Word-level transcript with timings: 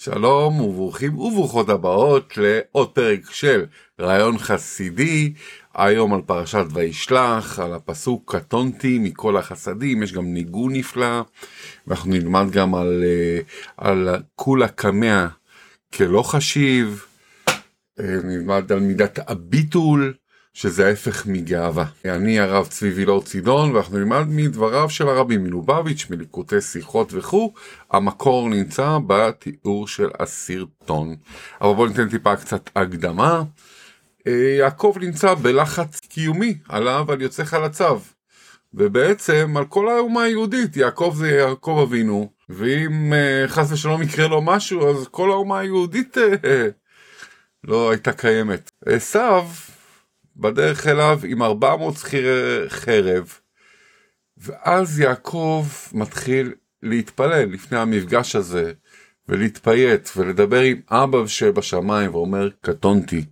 שלום 0.00 0.60
וברוכים 0.60 1.18
וברוכות 1.18 1.68
הבאות 1.68 2.36
לעוד 2.36 2.90
פרק 2.90 3.30
של 3.30 3.66
רעיון 4.00 4.38
חסידי, 4.38 5.32
היום 5.74 6.14
על 6.14 6.20
פרשת 6.26 6.64
וישלח, 6.72 7.58
על 7.58 7.74
הפסוק 7.74 8.34
קטונתי 8.36 8.98
מכל 8.98 9.36
החסדים, 9.36 10.02
יש 10.02 10.12
גם 10.12 10.34
ניגון 10.34 10.72
נפלא, 10.72 11.22
ואנחנו 11.86 12.10
נלמד 12.10 12.50
גם 12.50 12.74
על, 12.74 13.04
אה, 13.04 13.40
על 13.76 14.08
כולה 14.34 14.68
קמע 14.68 15.26
כלא 15.94 16.22
חשיב, 16.22 17.04
אה, 18.00 18.16
נלמד 18.24 18.72
על 18.72 18.80
מידת 18.80 19.18
הביטול, 19.30 20.14
שזה 20.54 20.86
ההפך 20.86 21.26
מגאווה. 21.26 21.84
אני 22.04 22.40
הרב 22.40 22.66
צבי 22.66 22.90
וילור 22.90 23.22
צידון, 23.22 23.74
ואנחנו 23.74 23.98
נלמד 23.98 24.24
מדבריו 24.28 24.90
של 24.90 25.08
הרבי 25.08 25.36
מלובביץ', 25.36 26.06
מליקוטי 26.10 26.60
שיחות 26.60 27.08
וכו', 27.12 27.52
המקור 27.90 28.48
נמצא 28.48 28.98
בתיאור 29.06 29.88
של 29.88 30.08
הסרטון. 30.18 31.16
אבל 31.60 31.74
בואו 31.74 31.86
ניתן 31.86 32.08
טיפה 32.08 32.36
קצת 32.36 32.70
הקדמה. 32.76 33.42
אה, 34.26 34.32
יעקב 34.58 34.96
נמצא 35.00 35.34
בלחץ 35.34 36.00
קיומי 36.00 36.58
עליו 36.68 37.12
על 37.12 37.22
יוצא 37.22 37.44
חלציו. 37.44 38.00
ובעצם 38.74 39.54
על 39.56 39.64
כל 39.64 39.88
האומה 39.88 40.22
היהודית, 40.22 40.76
יעקב 40.76 41.14
זה 41.16 41.30
יעקב 41.30 41.80
אבינו, 41.88 42.30
ואם 42.48 43.12
uh, 43.12 43.48
חס 43.48 43.72
ושלום 43.72 44.02
יקרה 44.02 44.28
לו 44.28 44.42
משהו, 44.42 44.90
אז 44.90 45.08
כל 45.10 45.30
האומה 45.30 45.58
היהודית 45.58 46.16
uh, 46.16 46.20
לא 47.64 47.90
הייתה 47.90 48.12
קיימת. 48.12 48.70
עשיו 48.86 49.46
בדרך 50.38 50.86
אליו 50.86 51.20
עם 51.24 51.42
400 51.42 51.96
שכירי 51.96 52.70
חרב, 52.70 53.38
ואז 54.36 55.00
יעקב 55.00 55.66
מתחיל 55.92 56.54
להתפלל 56.82 57.44
לפני 57.44 57.78
המפגש 57.78 58.36
הזה, 58.36 58.72
ולהתפייט 59.28 60.08
ולדבר 60.16 60.60
עם 60.60 60.80
אבא 60.90 61.26
שבשמיים 61.26 62.14
ואומר 62.14 62.48
קטונתי. 62.60 63.24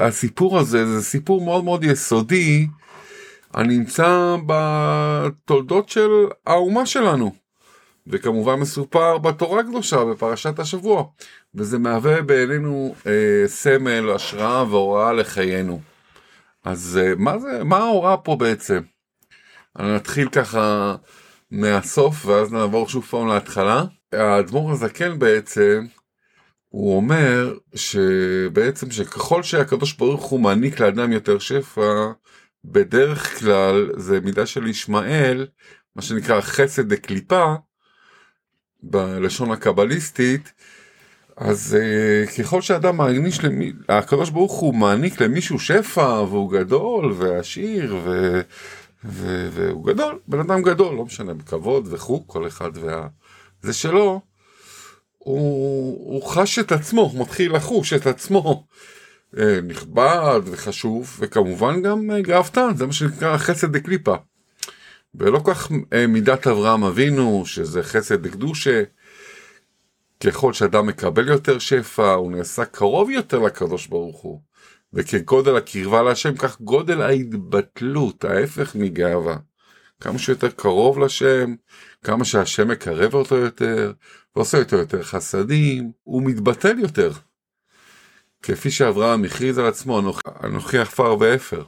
הסיפור 0.00 0.58
הזה 0.58 0.86
זה 0.86 1.02
סיפור 1.02 1.44
מאוד 1.44 1.64
מאוד 1.64 1.84
יסודי 1.84 2.66
הנמצא 3.54 4.36
בתולדות 4.46 5.88
של 5.88 6.10
האומה 6.46 6.86
שלנו. 6.86 7.45
וכמובן 8.06 8.54
מסופר 8.54 9.18
בתורה 9.18 9.60
הקדושה 9.60 10.04
בפרשת 10.04 10.58
השבוע, 10.58 11.04
וזה 11.54 11.78
מהווה 11.78 12.22
בעינינו 12.22 12.94
אה, 13.06 13.48
סמל, 13.48 14.10
השראה 14.10 14.64
והוראה 14.70 15.12
לחיינו. 15.12 15.80
אז 16.64 17.00
אה, 17.02 17.12
מה 17.16 17.38
זה, 17.38 17.64
מה 17.64 17.76
ההוראה 17.76 18.16
פה 18.16 18.36
בעצם? 18.36 18.80
אני 19.78 19.94
נתחיל 19.94 20.28
ככה 20.28 20.94
מהסוף 21.50 22.26
ואז 22.26 22.52
נעבור 22.52 22.88
שוב 22.88 23.04
פעם 23.04 23.28
להתחלה. 23.28 23.84
האדמו"ר 24.12 24.72
הזקן 24.72 25.18
בעצם, 25.18 25.86
הוא 26.68 26.96
אומר 26.96 27.58
שבעצם 27.74 28.90
שככל 28.90 29.42
שהקדוש 29.42 29.92
ברוך 29.92 30.24
הוא 30.24 30.40
מעניק 30.40 30.80
לאדם 30.80 31.12
יותר 31.12 31.38
שפע, 31.38 32.12
בדרך 32.64 33.38
כלל 33.38 33.90
זה 33.96 34.20
מידה 34.20 34.46
של 34.46 34.66
ישמעאל, 34.66 35.46
מה 35.96 36.02
שנקרא 36.02 36.40
חסד 36.40 36.88
דקליפה, 36.88 37.54
בלשון 38.90 39.50
הקבליסטית, 39.50 40.52
אז 41.36 41.76
uh, 41.78 42.38
ככל 42.38 42.62
שאדם 42.62 42.96
מרגיש 42.96 43.44
למי, 43.44 43.72
הקדוש 43.88 44.30
ברוך 44.30 44.52
הוא 44.52 44.74
מעניק 44.74 45.20
למישהו 45.20 45.58
שפע 45.58 46.22
והוא 46.22 46.52
גדול 46.52 47.12
ועשיר 47.16 47.96
ו, 48.04 48.40
ו, 49.04 49.48
והוא 49.52 49.86
גדול, 49.86 50.18
בן 50.28 50.40
אדם 50.40 50.62
גדול, 50.62 50.94
לא 50.94 51.04
משנה, 51.04 51.34
בכבוד 51.34 51.88
וכו', 51.90 52.26
כל 52.26 52.46
אחד 52.46 52.70
וה... 52.74 53.08
זה 53.62 53.72
שלו, 53.72 54.20
הוא, 55.18 56.14
הוא 56.14 56.22
חש 56.28 56.58
את 56.58 56.72
עצמו, 56.72 57.00
הוא 57.00 57.20
מתחיל 57.20 57.56
לחוש 57.56 57.92
את 57.92 58.06
עצמו 58.06 58.66
uh, 59.34 59.38
נכבד 59.64 60.40
וחשוב, 60.44 61.16
וכמובן 61.20 61.82
גם 61.82 62.10
uh, 62.10 62.22
גאוותן, 62.22 62.76
זה 62.76 62.86
מה 62.86 62.92
שנקרא 62.92 63.36
חסד 63.36 63.76
דקליפה. 63.76 64.14
ולא 65.18 65.40
כך 65.44 65.70
אה, 65.92 66.06
מידת 66.06 66.46
אברהם 66.46 66.84
אבינו, 66.84 67.42
שזה 67.46 67.82
חסד 67.82 68.26
וקדושה. 68.26 68.82
ככל 70.24 70.52
שאדם 70.52 70.86
מקבל 70.86 71.28
יותר 71.28 71.58
שפע, 71.58 72.12
הוא 72.12 72.32
נעשה 72.32 72.64
קרוב 72.64 73.10
יותר 73.10 73.38
לקדוש 73.38 73.86
ברוך 73.86 74.20
הוא. 74.20 74.40
וכגודל 74.92 75.56
הקרבה 75.56 76.02
להשם, 76.02 76.36
כך 76.36 76.60
גודל 76.60 77.02
ההתבטלות, 77.02 78.24
ההפך 78.24 78.74
מגאווה. 78.74 79.36
כמה 80.00 80.18
שיותר 80.18 80.50
קרוב 80.50 80.98
לשם, 80.98 81.54
כמה 82.04 82.24
שהשם 82.24 82.68
מקרב 82.68 83.14
אותו 83.14 83.36
יותר, 83.36 83.92
ועושה 84.36 84.58
יותר 84.58 84.76
יותר 84.76 85.02
חסדים, 85.02 85.90
הוא 86.02 86.22
מתבטל 86.22 86.78
יותר. 86.78 87.12
כפי 88.42 88.70
שאברהם 88.70 89.24
הכריז 89.24 89.58
על 89.58 89.66
עצמו, 89.66 90.02
אנוכי 90.44 90.78
עפר 90.78 91.16
ואפר. 91.20 91.62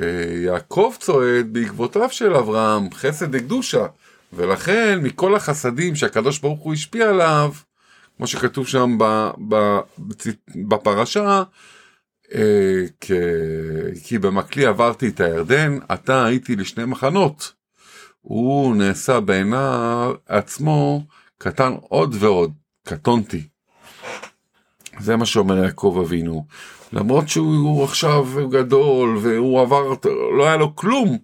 אה, 0.00 0.06
יעקב 0.44 0.94
צועד 1.00 1.52
בעקבותיו 1.52 2.10
של 2.10 2.34
אברהם, 2.34 2.92
חסד 2.94 3.36
דקדושה, 3.36 3.86
ולכן 4.32 4.98
מכל 5.02 5.34
החסדים 5.34 5.94
שהקדוש 5.94 6.38
ברוך 6.38 6.60
הוא 6.60 6.74
השפיע 6.74 7.08
עליו, 7.08 7.52
כמו 8.16 8.26
שכתוב 8.26 8.66
שם 8.66 8.98
בפרשה, 10.68 11.42
אה, 12.34 12.84
כי 14.04 14.18
במקלי 14.18 14.66
עברתי 14.66 15.08
את 15.08 15.20
הירדן, 15.20 15.78
עתה 15.88 16.24
הייתי 16.24 16.56
לשני 16.56 16.84
מחנות. 16.84 17.52
הוא 18.20 18.76
נעשה 18.76 19.20
בעיניו 19.20 20.14
עצמו 20.26 21.06
קטן 21.38 21.72
עוד 21.80 22.16
ועוד, 22.18 22.52
קטונתי. 22.86 23.51
זה 25.02 25.16
מה 25.16 25.26
שאומר 25.26 25.64
יעקב 25.64 25.98
אבינו. 26.06 26.46
למרות 26.92 27.28
שהוא 27.28 27.84
עכשיו 27.84 28.48
גדול 28.50 29.18
והוא 29.22 29.60
עבר, 29.60 29.94
לא 30.36 30.46
היה 30.46 30.56
לו 30.56 30.76
כלום 30.76 31.18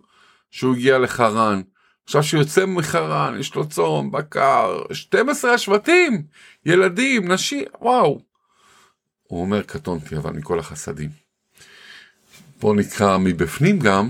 שהוא 0.50 0.74
הגיע 0.74 0.98
לחרן. 0.98 1.62
עכשיו 2.04 2.22
שהוא 2.22 2.40
יוצא 2.40 2.66
מחרן, 2.66 3.36
יש 3.40 3.54
לו 3.54 3.68
צום, 3.68 4.10
בקר, 4.10 4.82
12 4.92 5.54
השבטים, 5.54 6.22
ילדים, 6.66 7.32
נשים, 7.32 7.64
וואו. 7.80 8.20
הוא 9.22 9.40
אומר 9.40 9.62
קטונתי 9.62 10.16
אבל 10.16 10.32
מכל 10.32 10.58
החסדים. 10.58 11.10
בוא 12.60 12.74
נקרא 12.74 13.18
מבפנים 13.18 13.78
גם, 13.78 14.08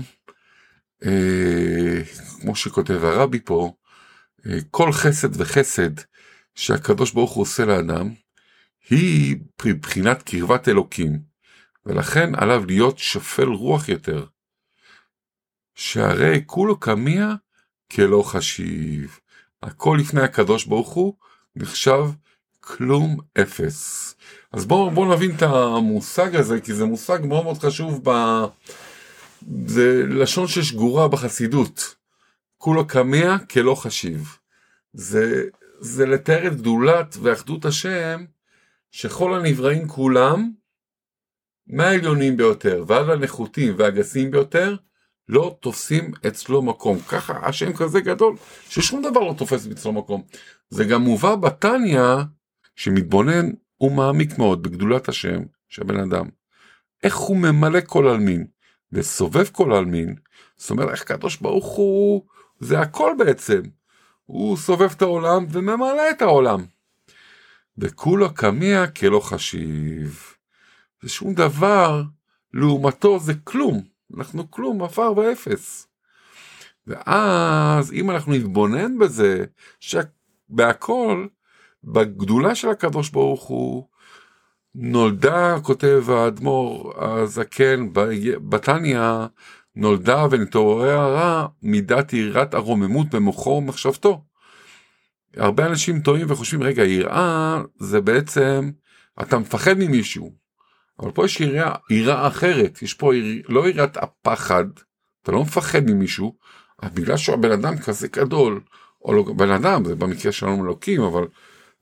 אה, 1.05 2.01
כמו 2.41 2.55
שכותב 2.55 3.03
הרבי 3.03 3.39
פה, 3.39 3.71
אה, 4.45 4.57
כל 4.71 4.91
חסד 4.91 5.41
וחסד 5.41 5.91
שהקדוש 6.55 7.11
ברוך 7.11 7.31
הוא 7.31 7.41
עושה 7.41 7.65
לאדם, 7.65 8.09
היא 8.89 9.37
מבחינת 9.65 10.23
קרבת 10.23 10.67
אלוקים, 10.67 11.19
ולכן 11.85 12.35
עליו 12.35 12.65
להיות 12.65 12.97
שפל 12.97 13.47
רוח 13.47 13.89
יותר. 13.89 14.25
שהרי 15.75 16.43
כולו 16.45 16.79
קמיע 16.79 17.33
כלא 17.91 18.23
חשיב. 18.25 19.19
הכל 19.63 19.97
לפני 19.99 20.21
הקדוש 20.21 20.65
ברוך 20.65 20.89
הוא 20.89 21.13
נחשב 21.55 22.03
כלום 22.59 23.17
אפס. 23.41 24.15
אז 24.51 24.65
בואו 24.65 24.91
בוא 24.91 25.15
נבין 25.15 25.35
את 25.35 25.41
המושג 25.41 26.35
הזה, 26.35 26.61
כי 26.61 26.73
זה 26.73 26.85
מושג 26.85 27.19
מאוד 27.23 27.43
מאוד 27.43 27.57
חשוב 27.57 28.01
ב... 28.03 28.09
זה 29.65 30.03
לשון 30.07 30.47
ששגורה 30.47 31.07
בחסידות. 31.07 31.95
כולו 32.57 32.87
קמיע 32.87 33.37
כלא 33.51 33.75
חשיב. 33.75 34.37
זה, 34.93 35.43
זה 35.79 36.05
לתאר 36.05 36.47
את 36.47 36.55
גדולת 36.55 37.17
ואחדות 37.21 37.65
השם, 37.65 38.25
שכל 38.91 39.35
הנבראים 39.35 39.87
כולם 39.87 40.51
מהעליונים 41.67 42.37
ביותר 42.37 42.83
ועד 42.87 43.09
הנחותים 43.09 43.73
והגסים 43.77 44.31
ביותר, 44.31 44.75
לא 45.29 45.57
תופסים 45.59 46.11
אצלו 46.27 46.61
מקום. 46.61 46.99
ככה 46.99 47.47
השם 47.47 47.73
כזה 47.73 48.01
גדול, 48.01 48.35
ששום 48.69 49.01
דבר 49.01 49.19
לא 49.19 49.33
תופס 49.37 49.67
אצלו 49.67 49.93
מקום. 49.93 50.23
זה 50.69 50.85
גם 50.85 51.01
מובא 51.01 51.35
בתניא, 51.35 52.01
שמתבונן 52.75 53.49
ומעמיק 53.81 54.37
מאוד 54.37 54.63
בגדולת 54.63 55.09
השם 55.09 55.39
של 55.67 55.83
בן 55.83 55.99
אדם. 55.99 56.29
איך 57.03 57.15
הוא 57.15 57.37
ממלא 57.37 57.79
כל 57.85 58.07
עלמין, 58.07 58.47
וסובב 58.91 59.47
כל 59.51 59.73
עלמין, 59.73 60.15
זאת 60.57 60.69
אומרת 60.69 60.89
איך 60.89 61.03
קדוש 61.03 61.37
ברוך 61.37 61.65
הוא, 61.65 62.25
זה 62.59 62.79
הכל 62.79 63.13
בעצם. 63.17 63.61
הוא 64.25 64.57
סובב 64.57 64.91
את 64.91 65.01
העולם 65.01 65.45
וממלא 65.51 66.09
את 66.09 66.21
העולם. 66.21 66.65
וכולו 67.81 68.33
קמיע 68.33 68.87
כלא 68.87 69.19
חשיב. 69.19 70.23
זה 71.01 71.09
שום 71.09 71.33
דבר, 71.33 72.03
לעומתו 72.53 73.19
זה 73.19 73.33
כלום. 73.43 73.83
אנחנו 74.17 74.51
כלום, 74.51 74.83
עפר 74.83 75.13
ואפס. 75.17 75.87
ואז 76.87 77.93
אם 77.93 78.11
אנחנו 78.11 78.33
נתבונן 78.33 78.97
בזה, 78.97 79.45
שבהכל, 79.79 81.27
בגדולה 81.83 82.55
של 82.55 82.69
הקדוש 82.69 83.09
ברוך 83.09 83.43
הוא, 83.43 83.87
נולדה, 84.75 85.59
כותב 85.63 86.03
האדמו"ר 86.09 86.93
הזקן 87.03 87.89
בתניא, 88.49 89.01
נולדה 89.75 90.25
ונתעוררה 90.31 91.47
מידת 91.61 92.13
יראת 92.13 92.53
הרוממות 92.53 93.07
במוחו 93.09 93.49
ומחשבתו. 93.49 94.21
הרבה 95.37 95.65
אנשים 95.65 95.99
טועים 95.99 96.25
וחושבים, 96.29 96.63
רגע, 96.63 96.83
יראה 96.83 97.61
זה 97.79 98.01
בעצם, 98.01 98.71
אתה 99.21 99.39
מפחד 99.39 99.73
ממישהו. 99.77 100.33
אבל 100.99 101.11
פה 101.11 101.25
יש 101.25 101.41
יראה, 101.41 101.75
יראה 101.89 102.27
אחרת, 102.27 102.81
יש 102.81 102.93
פה 102.93 103.15
יר... 103.15 103.43
לא 103.49 103.69
יראת 103.69 103.97
הפחד, 103.97 104.65
אתה 105.23 105.31
לא 105.31 105.41
מפחד 105.41 105.81
ממישהו, 105.85 106.35
בגלל 106.93 107.17
שהוא 107.17 107.35
הבן 107.35 107.51
אדם 107.51 107.77
כזה 107.77 108.07
גדול, 108.07 108.61
או 109.05 109.13
לא 109.13 109.23
בן 109.23 109.51
אדם, 109.51 109.85
זה 109.85 109.95
במקרה 109.95 110.31
שלנו 110.31 110.63
אלוקים, 110.63 111.01
אבל 111.01 111.27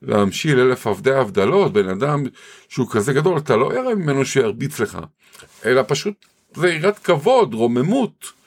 להמשיל 0.01 0.59
אלף 0.59 0.87
עבדי 0.87 1.13
הבדלות, 1.13 1.73
בן 1.73 1.89
אדם 1.89 2.23
שהוא 2.69 2.87
כזה 2.91 3.13
גדול, 3.13 3.37
אתה 3.37 3.55
לא 3.55 3.73
יראה 3.73 3.95
ממנו 3.95 4.25
שירביץ 4.25 4.79
לך, 4.79 4.97
אלא 5.65 5.81
פשוט 5.87 6.25
זה 6.55 6.69
יראת 6.69 6.99
כבוד, 6.99 7.53
רוממות. 7.53 8.37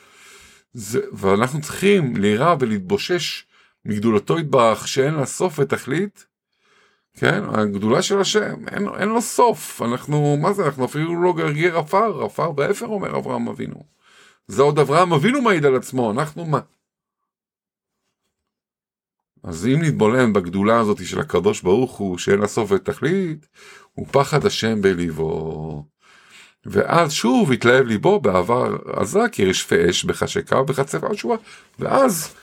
זה, 0.72 1.00
ואנחנו 1.12 1.60
צריכים 1.60 2.16
לירא 2.16 2.54
ולהתבושש 2.60 3.44
מגדולתו 3.84 4.38
יתברך 4.38 4.88
שאין 4.88 5.14
לה 5.14 5.26
סוף 5.26 5.58
ותכלית, 5.58 6.26
כן, 7.16 7.44
הגדולה 7.44 8.02
של 8.02 8.20
השם, 8.20 8.68
אין, 8.68 8.88
אין 8.98 9.08
לו 9.08 9.22
סוף, 9.22 9.82
אנחנו, 9.82 10.36
מה 10.36 10.52
זה, 10.52 10.66
אנחנו 10.66 10.84
אפילו 10.84 11.22
לא 11.22 11.32
גרגר 11.32 11.78
עפר, 11.78 12.24
עפר 12.24 12.52
ואפר 12.52 12.86
אומר 12.86 13.18
אברהם 13.18 13.48
אבינו. 13.48 13.84
זה 14.46 14.62
עוד 14.62 14.78
אברהם 14.78 15.12
אבינו 15.12 15.42
מעיד 15.42 15.64
על 15.64 15.76
עצמו, 15.76 16.10
אנחנו 16.10 16.44
מה? 16.44 16.60
אז 19.42 19.66
אם 19.66 19.82
נתבונן 19.82 20.32
בגדולה 20.32 20.80
הזאת 20.80 21.06
של 21.06 21.20
הקדוש 21.20 21.62
ברוך 21.62 21.96
הוא, 21.96 22.18
שאין 22.18 22.38
לה 22.38 22.46
סוף 22.46 22.72
ותכלית, 22.72 23.46
יבוא 23.92 24.06
פחד 24.10 24.46
השם 24.46 24.82
בליבו. 24.82 25.84
ואז 26.66 27.12
שוב 27.12 27.52
התלהב 27.52 27.86
ליבו 27.86 28.20
בעבר 28.20 28.76
עזה, 28.86 29.20
כי 29.32 29.44
רשפי 29.44 29.90
אש 29.90 30.04
בחשקה 30.04 30.60
ובחצבה 30.60 31.08
התשובה, 31.10 31.36
ואז 31.78 32.34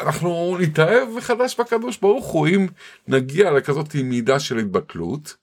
אנחנו 0.00 0.58
נתאהב 0.60 1.08
מחדש 1.16 1.60
בקדוש 1.60 1.98
ברוך 1.98 2.26
הוא, 2.26 2.48
אם 2.48 2.66
נגיע 3.08 3.50
לכזאת 3.50 3.94
מידה 3.94 4.40
של 4.40 4.58
התבטלות. 4.58 5.36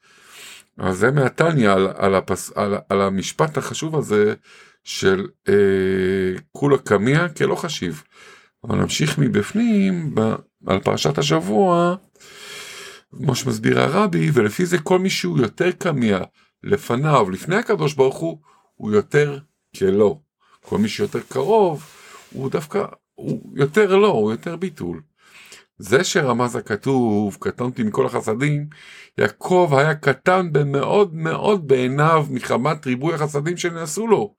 אז 0.78 0.98
זה 0.98 1.12
מהתניא 1.12 1.72
על, 1.72 1.88
על, 1.96 2.16
הפס, 2.16 2.52
על, 2.56 2.78
על 2.90 3.02
המשפט 3.02 3.58
החשוב 3.58 3.96
הזה 3.96 4.34
של 4.84 5.28
אה, 5.50 5.54
כולה 6.52 6.78
קמיה 6.78 7.30
כלא 7.30 7.56
חשיב. 7.56 8.04
אבל 8.64 8.76
נמשיך 8.76 9.18
מבפנים 9.20 10.16
ב, 10.16 10.36
על 10.68 10.80
פרשת 10.80 11.18
השבוע, 11.18 11.96
כמו 13.16 13.36
שמסביר 13.36 13.80
הרבי, 13.80 14.30
ולפי 14.34 14.66
זה 14.66 14.80
כל 14.80 15.00
מי 15.00 15.10
שהוא 15.10 15.40
יותר 15.40 15.72
קמיה 15.72 16.20
לפניו, 16.64 17.30
לפני 17.30 17.56
הקדוש 17.56 17.94
ברוך 17.94 18.18
הוא, 18.18 18.38
הוא 18.76 18.92
יותר 18.92 19.40
כלא. 19.80 20.18
כל 20.62 20.78
מי 20.78 20.90
שיותר 20.90 21.20
קרוב, 21.30 21.86
הוא 22.32 22.52
דווקא, 22.52 22.86
הוא 23.16 23.52
יותר 23.56 23.96
לא, 23.96 24.08
הוא 24.08 24.32
יותר 24.32 24.56
ביטול. 24.56 25.02
זה 25.78 26.04
שרמז 26.04 26.56
הכתוב, 26.56 27.38
קטנתי 27.40 27.84
מכל 27.84 28.06
החסדים, 28.06 28.68
יעקב 29.18 29.74
היה 29.78 29.96
קטן 29.96 30.54
במאוד 30.54 31.16
מאוד 31.16 31.68
בעיניו 31.68 32.26
מחמת 32.30 32.86
ריבוי 32.86 33.14
החסדים 33.14 33.58
שנעשו 33.58 34.08
לו. 34.08 34.36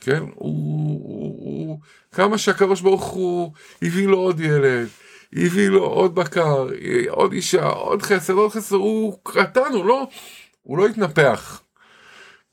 כן, 0.00 0.20
הוא, 0.20 0.30
הוא, 0.34 1.66
הוא 1.66 1.80
כמה 2.12 2.38
שהקדוש 2.38 2.80
ברוך 2.80 3.04
הוא 3.04 3.52
הביא 3.82 4.06
לו 4.06 4.18
עוד 4.18 4.40
ילד, 4.40 4.88
הביא 5.32 5.68
לו 5.68 5.84
עוד 5.84 6.14
בקר, 6.14 6.66
עוד 7.08 7.32
אישה, 7.32 7.66
עוד 7.66 8.02
חסר, 8.02 8.32
עוד 8.32 8.52
חסר, 8.52 8.76
הוא 8.76 9.18
קטן, 9.22 9.72
הוא 9.72 9.84
לא, 9.84 10.08
הוא 10.62 10.78
לא 10.78 10.86
התנפח. 10.86 11.62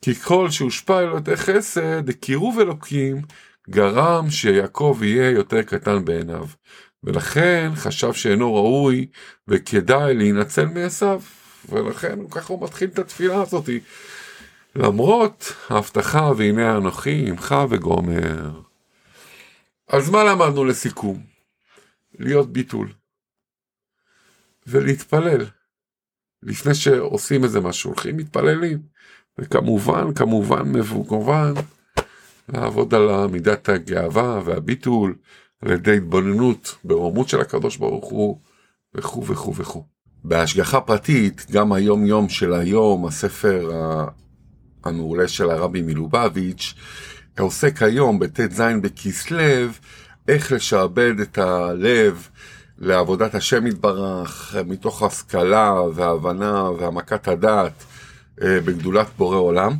כי 0.01 0.15
כל 0.15 0.49
שהושפע 0.49 0.99
אלוהי 0.99 1.35
חסד, 1.35 2.11
קירוב 2.11 2.59
אלוקים, 2.59 3.21
גרם 3.69 4.29
שיעקב 4.29 4.99
יהיה 5.01 5.29
יותר 5.29 5.61
קטן 5.61 6.05
בעיניו. 6.05 6.47
ולכן 7.03 7.71
חשב 7.75 8.13
שאינו 8.13 8.55
ראוי 8.55 9.07
וכדאי 9.47 10.15
להינצל 10.15 10.65
מעשיו. 10.65 11.21
ולכן 11.69 12.19
ככה 12.31 12.53
הוא 12.53 12.63
מתחיל 12.63 12.89
את 12.89 12.99
התפילה 12.99 13.41
הזאת. 13.41 13.69
למרות 14.75 15.53
ההבטחה 15.69 16.31
והנה 16.37 16.77
אנוכי 16.77 17.25
עמך 17.27 17.55
וגומר. 17.69 18.61
אז 19.87 20.09
מה 20.09 20.23
למדנו 20.23 20.65
לסיכום? 20.65 21.23
להיות 22.19 22.53
ביטול. 22.53 22.93
ולהתפלל. 24.67 25.45
לפני 26.43 26.75
שעושים 26.75 27.43
איזה 27.43 27.59
משהו, 27.59 27.89
הולכים 27.89 28.17
מתפללים. 28.17 28.81
וכמובן, 29.37 30.13
כמובן, 30.13 30.71
מבוגובן, 30.71 31.53
לעבוד 32.49 32.93
על 32.93 33.27
מידת 33.27 33.69
הגאווה 33.69 34.41
והביטול, 34.45 35.15
על 35.61 35.71
ידי 35.71 35.97
התבוננות 35.97 36.77
ברומות 36.83 37.29
של 37.29 37.41
הקדוש 37.41 37.77
ברוך 37.77 38.05
הוא, 38.05 38.39
וכו' 38.95 39.25
וכו' 39.25 39.55
וכו'. 39.55 39.83
בהשגחה 40.23 40.81
פרטית, 40.81 41.45
גם 41.51 41.73
היום 41.73 42.05
יום 42.05 42.29
של 42.29 42.53
היום, 42.53 43.05
הספר 43.05 43.71
המעולה 44.83 45.27
של 45.27 45.49
הרבי 45.49 45.81
מלובביץ', 45.81 46.73
עוסק 47.39 47.81
היום 47.81 48.19
בט"ז 48.19 48.61
בכסלו, 48.81 49.71
איך 50.27 50.51
לשעבד 50.51 51.19
את 51.19 51.37
הלב 51.37 52.27
לעבודת 52.77 53.35
השם 53.35 53.67
יתברך, 53.67 54.55
מתוך 54.65 55.03
השכלה 55.03 55.73
והבנה 55.93 56.69
והעמקת 56.71 57.27
הדעת 57.27 57.83
אה, 58.41 58.59
בגדולת 58.65 59.07
בורא 59.17 59.37
עולם. 59.37 59.73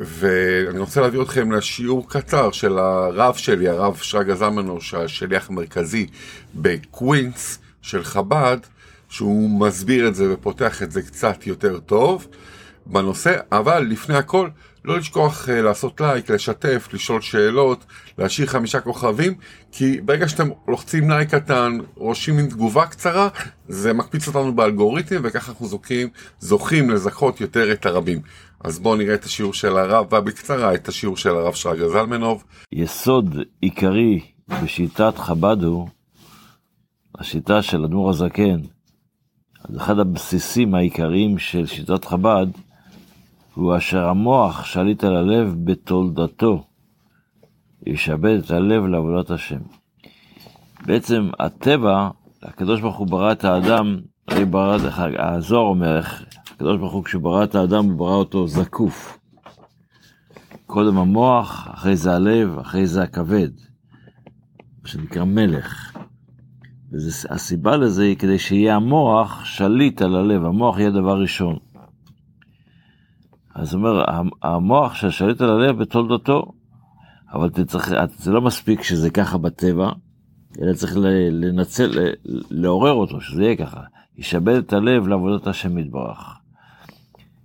ואני 0.00 0.78
רוצה 0.78 1.00
להביא 1.00 1.22
אתכם 1.22 1.52
לשיעור 1.52 2.08
קצר 2.08 2.50
של 2.50 2.78
הרב 2.78 3.34
שלי, 3.34 3.68
הרב 3.68 3.96
שרגא 4.02 4.34
זלמנוש, 4.34 4.94
השליח 4.94 5.50
המרכזי 5.50 6.06
בקווינס 6.54 7.58
של 7.82 8.04
חב"ד, 8.04 8.56
שהוא 9.08 9.60
מסביר 9.60 10.08
את 10.08 10.14
זה 10.14 10.32
ופותח 10.32 10.82
את 10.82 10.92
זה 10.92 11.02
קצת 11.02 11.46
יותר 11.46 11.78
טוב 11.80 12.26
בנושא, 12.86 13.36
אבל 13.52 13.86
לפני 13.90 14.16
הכל, 14.16 14.48
לא 14.88 14.98
לשכוח 14.98 15.48
uh, 15.48 15.52
לעשות 15.52 16.00
לייק, 16.00 16.30
לשתף, 16.30 16.88
לשאול 16.92 17.20
שאלות, 17.20 17.84
להשאיר 18.18 18.46
חמישה 18.46 18.80
כוכבים, 18.80 19.34
כי 19.72 20.00
ברגע 20.00 20.28
שאתם 20.28 20.48
לוחצים 20.68 21.10
לייק 21.10 21.34
קטן, 21.34 21.78
רושמים 21.94 22.38
עם 22.38 22.50
תגובה 22.50 22.86
קצרה, 22.86 23.28
זה 23.68 23.92
מקפיץ 23.92 24.28
אותנו 24.28 24.54
באלגוריתם, 24.54 25.16
וככה 25.22 25.52
אנחנו 25.52 25.66
זוכים, 25.66 26.08
זוכים 26.38 26.90
לזכות 26.90 27.40
יותר 27.40 27.72
את 27.72 27.86
הרבים. 27.86 28.20
אז 28.64 28.78
בואו 28.78 28.96
נראה 28.96 29.14
את 29.14 29.24
השיעור 29.24 29.54
של 29.54 29.78
הרב, 29.78 30.12
ובקצרה 30.12 30.74
את 30.74 30.88
השיעור 30.88 31.16
של 31.16 31.30
הרב 31.30 31.54
שרגא 31.54 31.88
זלמנוב. 31.88 32.44
יסוד 32.72 33.36
עיקרי 33.60 34.20
בשיטת 34.62 35.18
חב"ד 35.18 35.62
הוא 35.62 35.88
השיטה 37.18 37.62
של 37.62 37.84
אדמו"ר 37.84 38.10
הזקן. 38.10 38.60
אחד 39.76 39.98
הבסיסים 39.98 40.74
העיקריים 40.74 41.38
של 41.38 41.66
שיטת 41.66 42.04
חב"ד 42.04 42.46
הוא 43.58 43.76
אשר 43.76 44.08
המוח 44.08 44.64
שליט 44.64 45.04
על 45.04 45.16
הלב 45.16 45.54
בתולדתו, 45.64 46.64
ישעבד 47.86 48.38
את 48.44 48.50
הלב 48.50 48.84
לעבודת 48.84 49.30
השם. 49.30 49.58
בעצם 50.86 51.30
הטבע, 51.40 52.10
הקדוש 52.42 52.80
ברוך 52.80 52.96
הוא 52.96 53.06
ברא 53.06 53.32
את 53.32 53.44
האדם, 53.44 53.96
הזוהר 55.18 55.66
אומר, 55.66 56.00
הקדוש 56.54 56.78
ברוך 56.78 56.92
הוא 56.92 57.04
כשהוא 57.04 57.22
ברא 57.22 57.44
את 57.44 57.54
האדם 57.54 57.84
הוא 57.84 57.98
ברא 57.98 58.14
אותו 58.14 58.46
זקוף. 58.46 59.18
קודם 60.66 60.98
המוח, 60.98 61.68
אחרי 61.70 61.96
זה 61.96 62.14
הלב, 62.14 62.58
אחרי 62.58 62.86
זה 62.86 63.02
הכבד, 63.02 63.50
שנקרא 64.84 65.24
מלך. 65.24 65.96
והסיבה 66.92 67.76
לזה 67.76 68.02
היא 68.02 68.16
כדי 68.16 68.38
שיהיה 68.38 68.76
המוח 68.76 69.44
שליט 69.44 70.02
על 70.02 70.16
הלב, 70.16 70.44
המוח 70.44 70.78
יהיה 70.78 70.90
דבר 70.90 71.20
ראשון. 71.20 71.67
אז 73.54 73.74
אומר, 73.74 74.04
המוח 74.42 74.94
ששליט 74.94 75.40
על 75.40 75.50
הלב 75.50 75.78
בתולדותו, 75.78 76.52
אבל 77.32 77.50
צריך, 77.66 77.92
זה 78.16 78.32
לא 78.32 78.40
מספיק 78.40 78.82
שזה 78.82 79.10
ככה 79.10 79.38
בטבע, 79.38 79.90
אלא 80.62 80.72
צריך 80.72 80.96
לנצל, 81.30 81.90
לעורר 82.50 82.92
אותו, 82.92 83.20
שזה 83.20 83.42
יהיה 83.42 83.56
ככה. 83.56 83.80
ישעבד 84.18 84.54
את 84.54 84.72
הלב 84.72 85.08
לעבודת 85.08 85.46
השם 85.46 85.78
יתברך. 85.78 86.38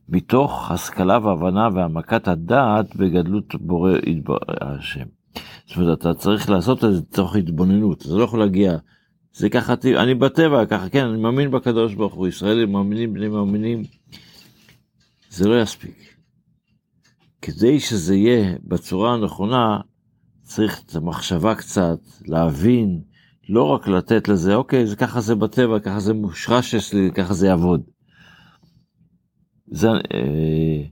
מתוך 0.10 0.72
השכלה 0.72 1.20
והבנה 1.24 1.70
והעמקת 1.74 2.28
הדעת 2.28 2.96
בגדלות 2.96 3.56
בורא 3.56 3.92
השם. 4.62 5.06
זאת 5.66 5.78
אומרת, 5.78 6.00
אתה 6.00 6.14
צריך 6.14 6.50
לעשות 6.50 6.84
את 6.84 6.94
זה 6.94 7.02
תוך 7.02 7.36
התבוננות, 7.36 8.02
אתה 8.02 8.16
לא 8.16 8.24
יכול 8.24 8.40
להגיע, 8.40 8.78
זה 9.34 9.50
ככה, 9.50 9.74
אני 9.98 10.16
בטבע, 10.16 10.66
ככה, 10.66 10.90
כן, 10.90 11.06
אני 11.06 11.22
מאמין 11.22 11.52
בקדוש 11.52 11.94
ברוך 11.94 12.14
הוא, 12.14 12.28
ישראלים 12.28 12.72
מאמינים, 12.72 13.14
בני 13.14 13.28
מאמינים, 13.28 13.84
זה 15.34 15.48
לא 15.50 15.62
יספיק. 15.62 16.16
כדי 17.42 17.80
שזה 17.80 18.16
יהיה 18.16 18.56
בצורה 18.64 19.14
הנכונה, 19.14 19.80
צריך 20.42 20.82
את 20.86 20.96
המחשבה 20.96 21.56
קצת, 21.56 22.00
להבין, 22.26 23.02
לא 23.50 23.64
רק 23.64 23.88
לתת 23.88 24.28
לזה, 24.28 24.56
אוקיי, 24.56 24.88
זה 24.88 24.96
ככה 24.96 25.22
זה 25.22 25.36
בטבע, 25.36 25.80
ככה 25.80 26.00
זה 26.00 26.14
מושרש 26.14 26.76
אצלי, 26.76 27.12
ככה 27.16 27.34
זה 27.34 27.48
יעבוד. 27.48 27.82
זה, 29.68 29.88
אה, 29.88 30.84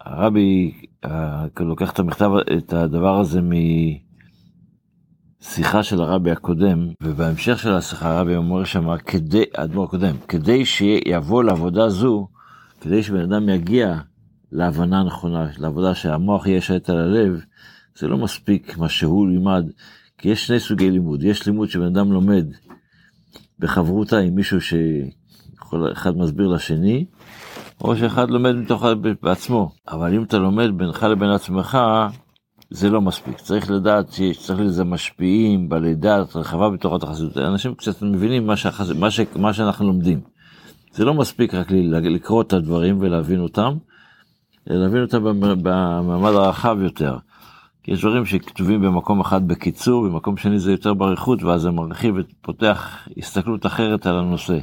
הרבי 0.00 0.72
אה, 1.04 1.46
לוקח 1.60 1.90
את 1.90 1.98
המכתב, 1.98 2.30
את 2.58 2.72
הדבר 2.72 3.20
הזה 3.20 3.40
שיחה 5.40 5.82
של 5.82 6.00
הרבי 6.00 6.30
הקודם, 6.30 6.88
ובהמשך 7.02 7.58
של 7.58 7.72
השיחה 7.72 8.16
הרבי 8.16 8.36
אומר 8.36 8.64
שמה, 8.64 8.98
כדי, 8.98 9.44
האדמו"ר 9.54 9.84
הקודם, 9.84 10.16
כדי 10.28 10.64
שיבוא 10.64 11.44
לעבודה 11.44 11.88
זו, 11.88 12.28
כדי 12.80 13.02
שבן 13.02 13.32
אדם 13.32 13.48
יגיע 13.48 13.98
להבנה 14.52 15.02
נכונה, 15.02 15.46
לעבודה 15.58 15.94
שהמוח 15.94 16.46
יהיה 16.46 16.60
שייט 16.60 16.90
על 16.90 16.98
הלב, 16.98 17.40
זה 17.98 18.08
לא 18.08 18.18
מספיק 18.18 18.78
מה 18.78 18.88
שהוא 18.88 19.28
לימד, 19.28 19.66
כי 20.18 20.28
יש 20.28 20.46
שני 20.46 20.60
סוגי 20.60 20.90
לימוד, 20.90 21.22
יש 21.22 21.46
לימוד 21.46 21.68
שבן 21.68 21.86
אדם 21.86 22.12
לומד 22.12 22.46
בחברותה 23.58 24.18
עם 24.18 24.34
מישהו 24.34 24.58
שאחד 24.60 26.16
מסביר 26.16 26.48
לשני, 26.48 27.04
או 27.80 27.96
שאחד 27.96 28.30
לומד 28.30 28.54
מתוך 28.54 28.84
בעצמו, 29.22 29.70
אבל 29.88 30.14
אם 30.14 30.22
אתה 30.22 30.38
לומד 30.38 30.70
בינך 30.76 31.02
לבין 31.02 31.30
עצמך, 31.30 31.78
זה 32.70 32.90
לא 32.90 33.00
מספיק, 33.00 33.36
צריך 33.36 33.70
לדעת 33.70 34.12
שצריך 34.12 34.60
לזה 34.60 34.84
משפיעים, 34.84 35.68
בעלי 35.68 35.94
דעת 35.94 36.36
רחבה 36.36 36.70
בתוך 36.70 36.94
התחזיות, 36.94 37.38
אנשים 37.38 37.74
קצת 37.74 38.02
מבינים 38.02 38.46
מה, 38.46 38.56
שאחז... 38.56 38.92
מה, 38.92 39.10
ש... 39.10 39.20
מה 39.36 39.52
שאנחנו 39.52 39.86
לומדים. 39.86 40.20
זה 40.96 41.04
לא 41.04 41.14
מספיק 41.14 41.54
רק 41.54 41.66
לקרוא 41.90 42.42
את 42.42 42.52
הדברים 42.52 42.98
ולהבין 43.00 43.40
אותם, 43.40 43.72
אלא 44.70 44.82
להבין 44.82 45.02
אותם 45.02 45.24
במעמד 45.62 46.32
הרחב 46.32 46.76
יותר. 46.82 47.16
כי 47.82 47.92
יש 47.92 48.00
דברים 48.00 48.26
שכתובים 48.26 48.82
במקום 48.82 49.20
אחד 49.20 49.48
בקיצור, 49.48 50.08
במקום 50.08 50.36
שני 50.36 50.58
זה 50.58 50.70
יותר 50.70 50.94
באריכות, 50.94 51.42
ואז 51.42 51.60
זה 51.60 51.70
מרחיב 51.70 52.14
ופותח 52.18 53.08
הסתכלות 53.18 53.66
אחרת 53.66 54.06
על 54.06 54.18
הנושא. 54.18 54.58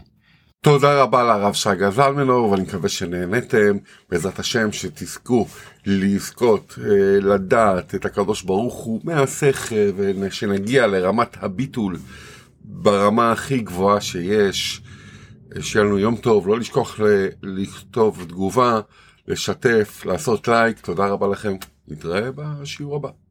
תודה 0.61 1.01
רבה 1.01 1.23
לרב 1.23 1.53
שרגא 1.53 1.89
זלמנור 1.89 2.49
ואני 2.49 2.63
מקווה 2.63 2.89
שנהנתם 2.89 3.77
בעזרת 4.09 4.39
השם 4.39 4.71
שתזכו 4.71 5.47
לזכות 5.85 6.79
אה, 6.81 7.19
לדעת 7.19 7.95
את 7.95 8.05
הקדוש 8.05 8.43
ברוך 8.43 8.75
הוא 8.75 9.01
מהשכל 9.03 9.75
ושנגיע 9.95 10.87
לרמת 10.87 11.37
הביטול 11.41 11.97
ברמה 12.65 13.31
הכי 13.31 13.59
גבוהה 13.59 14.01
שיש 14.01 14.81
שיהיה 15.61 15.85
לנו 15.85 15.99
יום 15.99 16.15
טוב 16.15 16.47
לא 16.47 16.59
לשכוח 16.59 16.99
לכתוב 17.43 18.25
תגובה 18.27 18.79
לשתף 19.27 20.05
לעשות 20.05 20.47
לייק. 20.47 20.79
תודה 20.79 21.07
רבה 21.07 21.27
לכם. 21.27 21.55
נתראה 21.87 22.31
בשיעור 22.31 22.95
הבא 22.95 23.22